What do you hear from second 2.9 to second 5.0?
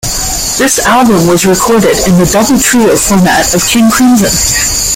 format of King Crimson.